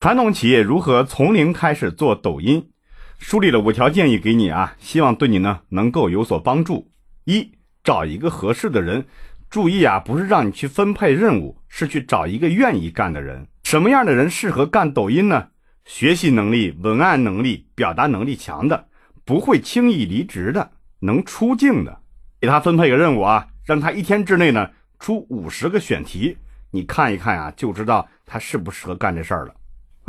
[0.00, 2.70] 传统企业如何从零开始做抖音？
[3.18, 6.90] 梳理了五条建议给你啊，希望对你呢能够有所帮助。
[7.24, 7.52] 一，
[7.84, 9.04] 找一个合适的人，
[9.50, 13.46] 注意啊，不是让你去分配任务，是去找一个愿意干的人。
[13.64, 15.48] 什么样的人适合干抖音呢？
[15.84, 18.86] 学习能力、文案能力、表达能力强的，
[19.26, 20.70] 不会轻易离职的，
[21.00, 22.00] 能出镜的。
[22.40, 26.38] 给他分配个任务啊，让他一天之内呢出五十个选题，
[26.70, 29.54] 你看一看啊，就知道他适不适合干这事儿了。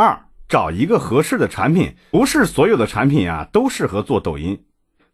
[0.01, 4.63] 二，找一个合适的产品，不是所有的产品啊都适合做抖音，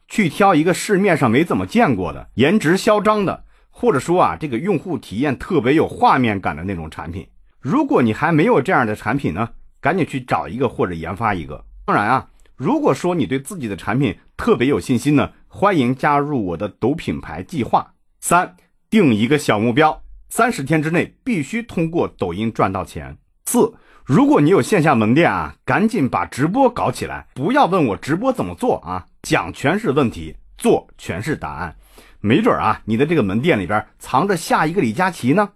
[0.08, 7.28] 去挑一个市面上没怎么见过的、颜值嚣张的，或者说啊这个用户体验特别有画面感的那种产品。
[7.60, 9.50] 如果你还没有这样的产品呢，
[9.82, 11.66] 赶紧去找一个或者研发一个。
[11.84, 17.96] 当然啊，如果说你对自己的产品特别有信心呢，欢迎加入我的抖品牌计划。
[18.22, 18.56] 三，
[18.90, 23.18] 定一个小目标，三十天之内必须通过抖音赚到钱。
[23.44, 23.74] 四。
[24.08, 27.28] 如果你有线下门店啊，赶紧把直播搞起来！
[27.34, 31.76] 不要问我直播怎么做啊，讲全是问题，做全是答案。
[32.22, 35.50] 没准啊，你的这个门店里边藏着下一个李佳琦呢。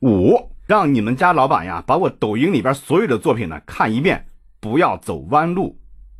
[0.00, 4.26] 五，让你们家老板呀，把我抖音里边所有的作品呢看一遍，
[4.58, 5.78] 不要走弯路。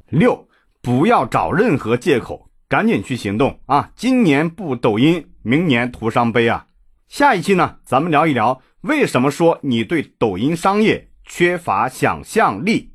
[0.08, 0.46] 六，
[0.80, 3.90] 不要找任何借口，赶紧去行动啊！
[3.96, 6.66] 今年不抖音，明年徒伤悲啊！
[7.08, 11.08] 下一期呢，咱们聊一聊为什么说你对抖音商业。
[11.24, 12.93] 缺乏想象力。